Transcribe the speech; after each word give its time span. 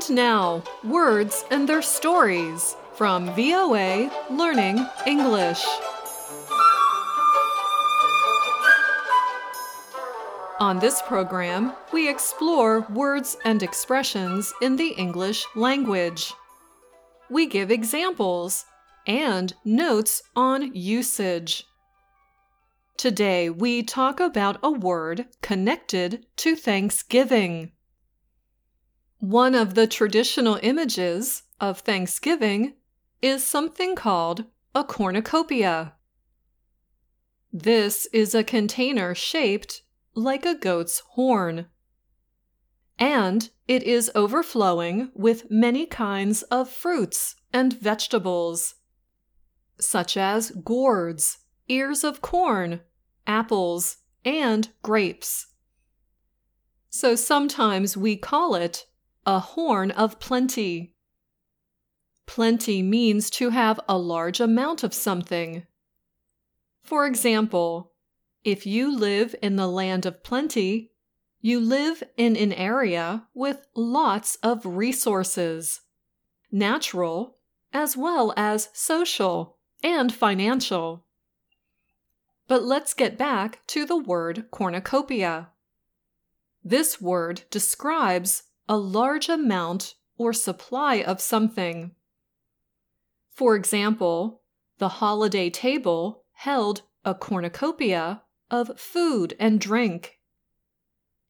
And 0.00 0.16
now, 0.16 0.62
words 0.82 1.44
and 1.50 1.68
their 1.68 1.82
stories 1.82 2.74
from 2.94 3.26
VOA 3.34 4.10
Learning 4.30 4.86
English. 5.06 5.62
On 10.58 10.78
this 10.78 11.02
program, 11.02 11.74
we 11.92 12.08
explore 12.08 12.86
words 12.88 13.36
and 13.44 13.62
expressions 13.62 14.54
in 14.62 14.76
the 14.76 14.88
English 14.88 15.44
language. 15.54 16.32
We 17.28 17.44
give 17.44 17.70
examples 17.70 18.64
and 19.06 19.52
notes 19.66 20.22
on 20.34 20.74
usage. 20.74 21.66
Today, 22.96 23.50
we 23.50 23.82
talk 23.82 24.18
about 24.18 24.60
a 24.62 24.70
word 24.70 25.26
connected 25.42 26.24
to 26.36 26.56
Thanksgiving. 26.56 27.72
One 29.20 29.54
of 29.54 29.74
the 29.74 29.86
traditional 29.86 30.58
images 30.62 31.42
of 31.60 31.80
Thanksgiving 31.80 32.72
is 33.20 33.44
something 33.44 33.94
called 33.94 34.46
a 34.74 34.82
cornucopia. 34.82 35.92
This 37.52 38.06
is 38.14 38.34
a 38.34 38.42
container 38.42 39.14
shaped 39.14 39.82
like 40.14 40.46
a 40.46 40.54
goat's 40.54 41.00
horn. 41.00 41.66
And 42.98 43.50
it 43.68 43.82
is 43.82 44.10
overflowing 44.14 45.10
with 45.14 45.50
many 45.50 45.84
kinds 45.84 46.42
of 46.44 46.70
fruits 46.70 47.36
and 47.52 47.78
vegetables, 47.78 48.76
such 49.78 50.16
as 50.16 50.50
gourds, 50.50 51.40
ears 51.68 52.04
of 52.04 52.22
corn, 52.22 52.80
apples, 53.26 53.98
and 54.24 54.70
grapes. 54.82 55.48
So 56.88 57.14
sometimes 57.14 57.98
we 57.98 58.16
call 58.16 58.54
it 58.54 58.86
a 59.26 59.38
horn 59.38 59.90
of 59.90 60.18
plenty. 60.20 60.94
Plenty 62.26 62.82
means 62.82 63.30
to 63.30 63.50
have 63.50 63.80
a 63.88 63.98
large 63.98 64.40
amount 64.40 64.82
of 64.82 64.94
something. 64.94 65.66
For 66.82 67.06
example, 67.06 67.92
if 68.44 68.66
you 68.66 68.96
live 68.96 69.34
in 69.42 69.56
the 69.56 69.66
land 69.66 70.06
of 70.06 70.22
plenty, 70.22 70.92
you 71.40 71.60
live 71.60 72.02
in 72.16 72.36
an 72.36 72.52
area 72.52 73.26
with 73.34 73.66
lots 73.74 74.36
of 74.36 74.64
resources, 74.64 75.80
natural 76.50 77.36
as 77.72 77.96
well 77.96 78.32
as 78.36 78.68
social 78.72 79.56
and 79.82 80.12
financial. 80.12 81.04
But 82.48 82.62
let's 82.62 82.94
get 82.94 83.16
back 83.16 83.66
to 83.68 83.86
the 83.86 83.96
word 83.96 84.50
cornucopia. 84.50 85.50
This 86.64 87.00
word 87.00 87.42
describes 87.50 88.44
a 88.70 88.78
large 88.78 89.28
amount 89.28 89.96
or 90.16 90.32
supply 90.32 91.02
of 91.02 91.20
something. 91.20 91.90
For 93.32 93.56
example, 93.56 94.42
the 94.78 95.00
holiday 95.00 95.50
table 95.50 96.22
held 96.34 96.82
a 97.04 97.12
cornucopia 97.12 98.22
of 98.48 98.78
food 98.78 99.34
and 99.40 99.60
drink. 99.60 100.20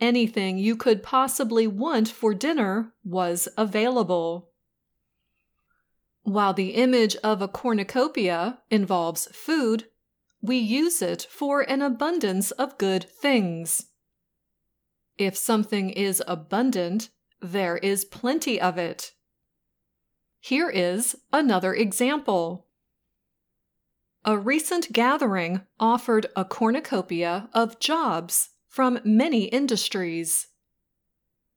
Anything 0.00 0.56
you 0.56 0.76
could 0.76 1.02
possibly 1.02 1.66
want 1.66 2.08
for 2.08 2.32
dinner 2.32 2.94
was 3.04 3.50
available. 3.58 4.52
While 6.22 6.54
the 6.54 6.70
image 6.70 7.16
of 7.16 7.42
a 7.42 7.48
cornucopia 7.48 8.60
involves 8.70 9.26
food, 9.26 9.84
we 10.40 10.56
use 10.56 11.02
it 11.02 11.26
for 11.28 11.60
an 11.60 11.82
abundance 11.82 12.50
of 12.52 12.78
good 12.78 13.04
things. 13.04 13.88
If 15.18 15.36
something 15.36 15.90
is 15.90 16.22
abundant, 16.26 17.10
there 17.40 17.76
is 17.78 18.04
plenty 18.04 18.60
of 18.60 18.78
it. 18.78 19.12
Here 20.40 20.70
is 20.70 21.16
another 21.32 21.74
example. 21.74 22.66
A 24.24 24.36
recent 24.36 24.92
gathering 24.92 25.62
offered 25.78 26.26
a 26.34 26.44
cornucopia 26.44 27.48
of 27.52 27.78
jobs 27.78 28.50
from 28.68 29.00
many 29.04 29.44
industries. 29.44 30.48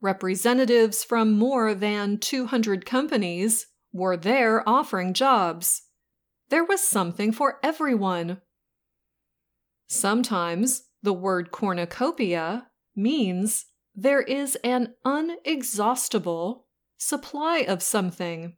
Representatives 0.00 1.02
from 1.02 1.32
more 1.32 1.74
than 1.74 2.18
200 2.18 2.86
companies 2.86 3.66
were 3.92 4.16
there 4.16 4.68
offering 4.68 5.14
jobs. 5.14 5.82
There 6.50 6.64
was 6.64 6.80
something 6.80 7.32
for 7.32 7.58
everyone. 7.62 8.40
Sometimes 9.88 10.84
the 11.02 11.12
word 11.12 11.50
cornucopia 11.50 12.68
means 12.94 13.66
there 14.00 14.22
is 14.22 14.56
an 14.62 14.94
unexhaustible 15.04 16.60
supply 16.98 17.64
of 17.66 17.82
something. 17.82 18.54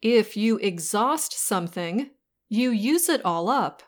If 0.00 0.38
you 0.38 0.56
exhaust 0.56 1.34
something, 1.34 2.08
you 2.48 2.70
use 2.70 3.10
it 3.10 3.22
all 3.26 3.50
up. 3.50 3.82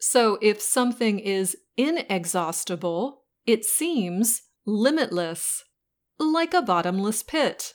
So 0.00 0.36
if 0.42 0.60
something 0.60 1.20
is 1.20 1.56
inexhaustible, 1.76 3.22
it 3.46 3.64
seems 3.64 4.42
limitless, 4.66 5.62
like 6.18 6.52
a 6.52 6.60
bottomless 6.60 7.22
pit. 7.22 7.74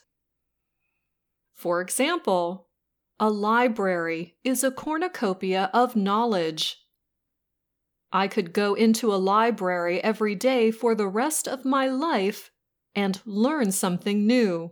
For 1.54 1.80
example, 1.80 2.68
a 3.18 3.30
library 3.30 4.36
is 4.44 4.62
a 4.62 4.72
cornucopia 4.72 5.70
of 5.74 5.96
knowledge. 5.96 6.82
I 8.18 8.28
could 8.28 8.52
go 8.52 8.74
into 8.74 9.14
a 9.14 9.24
library 9.36 10.04
every 10.04 10.34
day 10.34 10.72
for 10.72 10.96
the 10.96 11.08
rest 11.08 11.48
of 11.48 11.64
my 11.64 11.88
life 11.88 12.50
and 12.96 13.22
learn 13.28 13.72
something 13.72 14.26
new. 14.26 14.72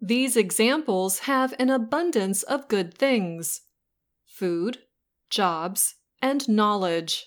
These 0.00 0.36
examples 0.36 1.20
have 1.20 1.54
an 1.60 1.70
abundance 1.70 2.42
of 2.42 2.66
good 2.66 2.92
things 2.92 3.60
food, 4.26 4.78
jobs, 5.30 5.94
and 6.20 6.48
knowledge. 6.48 7.26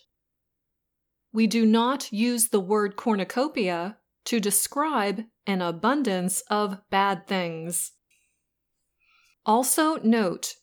We 1.32 1.48
do 1.48 1.66
not 1.66 2.12
use 2.12 2.50
the 2.50 2.60
word 2.60 2.98
cornucopia 2.98 3.98
to 4.26 4.42
describe 4.42 5.24
an 5.48 5.62
abundance 5.62 6.42
of 6.50 6.82
bad 6.90 7.28
things. 7.28 7.94
Also, 9.46 10.00
note 10.04 10.56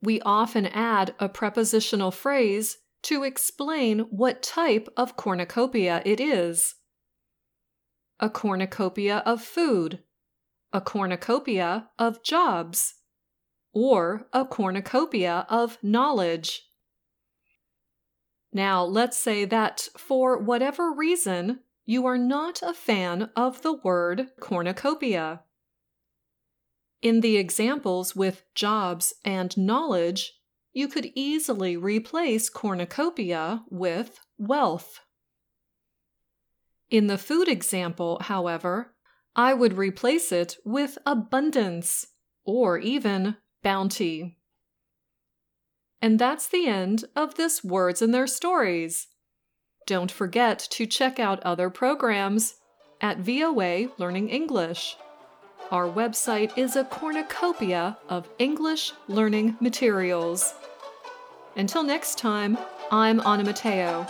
we 0.00 0.20
often 0.20 0.66
add 0.66 1.16
a 1.18 1.28
prepositional 1.28 2.12
phrase 2.12 2.78
to 3.02 3.24
explain 3.24 4.00
what 4.10 4.42
type 4.42 4.88
of 4.96 5.16
cornucopia 5.16 6.02
it 6.04 6.20
is. 6.20 6.74
A 8.18 8.28
cornucopia 8.28 9.22
of 9.24 9.42
food 9.42 10.00
a 10.72 10.80
cornucopia 10.80 11.88
of 11.98 12.22
jobs, 12.22 12.94
or 13.72 14.28
a 14.32 14.44
cornucopia 14.44 15.46
of 15.48 15.78
knowledge. 15.82 16.68
Now, 18.52 18.84
let's 18.84 19.16
say 19.16 19.44
that 19.44 19.88
for 19.96 20.38
whatever 20.38 20.92
reason, 20.92 21.60
you 21.84 22.06
are 22.06 22.18
not 22.18 22.62
a 22.62 22.74
fan 22.74 23.30
of 23.36 23.62
the 23.62 23.72
word 23.72 24.28
cornucopia. 24.40 25.42
In 27.02 27.20
the 27.20 27.36
examples 27.36 28.14
with 28.14 28.44
jobs 28.54 29.14
and 29.24 29.56
knowledge, 29.56 30.34
you 30.72 30.88
could 30.88 31.10
easily 31.14 31.76
replace 31.76 32.48
cornucopia 32.48 33.62
with 33.70 34.20
wealth. 34.38 35.00
In 36.90 37.06
the 37.06 37.18
food 37.18 37.48
example, 37.48 38.18
however, 38.22 38.94
I 39.36 39.54
would 39.54 39.78
replace 39.78 40.32
it 40.32 40.56
with 40.64 40.98
abundance 41.06 42.06
or 42.44 42.78
even 42.78 43.36
bounty. 43.62 44.38
And 46.02 46.18
that's 46.18 46.48
the 46.48 46.66
end 46.66 47.04
of 47.14 47.34
this 47.34 47.62
Words 47.62 48.02
and 48.02 48.12
Their 48.12 48.26
Stories. 48.26 49.08
Don't 49.86 50.10
forget 50.10 50.58
to 50.70 50.86
check 50.86 51.18
out 51.18 51.42
other 51.42 51.70
programs 51.70 52.54
at 53.00 53.18
VOA 53.18 53.88
Learning 53.98 54.28
English. 54.28 54.96
Our 55.70 55.88
website 55.88 56.56
is 56.58 56.74
a 56.74 56.84
cornucopia 56.84 57.98
of 58.08 58.28
English 58.38 58.92
learning 59.06 59.56
materials. 59.60 60.54
Until 61.56 61.82
next 61.82 62.16
time, 62.16 62.56
I'm 62.92 63.20
Anna 63.20 63.44
Matteo. 63.44 64.06